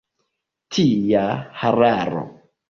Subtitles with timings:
[0.77, 1.27] Tia
[1.61, 2.27] hararo!